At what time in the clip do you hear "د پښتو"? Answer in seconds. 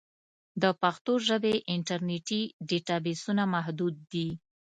0.61-1.13